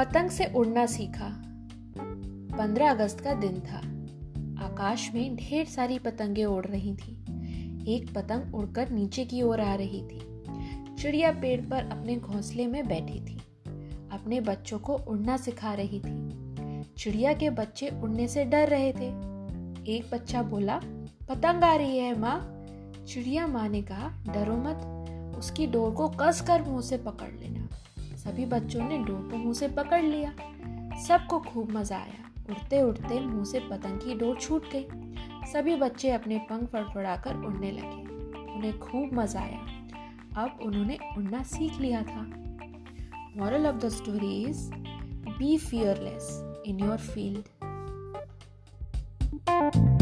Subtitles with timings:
[0.00, 1.42] पतंग से उड़ना सीखा।
[2.58, 3.78] पंद्रह अगस्त का दिन था।
[4.66, 7.12] आकाश में ढेर सारी पतंगे उड़ रही थी।
[7.94, 10.42] एक पतंग उड़कर नीचे की ओर आ रही थी।
[10.94, 13.36] चिड़िया पेड़ पर अपने घोंसले में बैठी थी।
[14.12, 16.30] अपने बच्चों को उड़ना सिखा रही थी।
[16.98, 19.08] चिड़िया के बच्चे उड़ने से डर रहे थे।
[19.96, 20.80] एक बच्चा बोला,
[21.28, 22.64] पतंग आ रही है, माँ।
[23.08, 25.06] चिड़िया माँ ने कहा, डरो मत।
[25.38, 27.68] उसकी डोर को कस कर मुँह से पकड़ लेना।
[28.20, 30.30] सभी बच्चों ने डोर को मुँह से पकड़ लिया।
[31.06, 34.86] सबको खूब मज़ा आया। उड़ते उड़ते मुँह से पतंग की डोर छूट गई।
[35.52, 41.80] सभी बच्चे अपने पंख फड़फड़ाकर उड़ने लगे। उन्हें खूब मज़ा आया। अब उन्होंने उड़ना सीख
[41.80, 42.26] लिया था।
[43.36, 44.70] Moral of the story is
[45.38, 46.28] be fearless
[46.66, 47.48] in your field
[49.46, 49.99] thank you